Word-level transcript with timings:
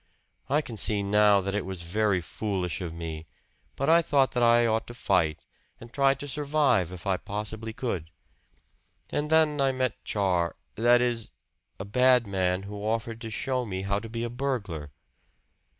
I 0.49 0.61
can 0.63 0.77
see 0.77 1.03
now 1.03 1.41
that 1.41 1.53
it 1.53 1.63
was 1.63 1.83
very 1.83 2.21
foolish 2.21 2.81
of 2.81 2.91
me; 2.91 3.27
but 3.75 3.87
I 3.87 4.01
thought 4.01 4.31
that 4.31 4.41
I 4.41 4.65
ought 4.65 4.87
to 4.87 4.95
fight, 4.95 5.45
and 5.79 5.93
try 5.93 6.15
to 6.15 6.27
survive 6.27 6.91
if 6.91 7.05
I 7.05 7.17
possibly 7.17 7.71
could. 7.71 8.09
And 9.11 9.29
then 9.29 9.61
I 9.61 9.71
met 9.71 10.03
Char 10.03 10.55
that 10.73 11.03
is, 11.03 11.29
a 11.79 11.85
bad 11.85 12.25
man 12.25 12.63
who 12.63 12.77
offered 12.83 13.21
to 13.21 13.29
show 13.29 13.63
me 13.63 13.83
how 13.83 13.99
to 13.99 14.09
be 14.09 14.23
a 14.23 14.29
burglar." 14.31 14.91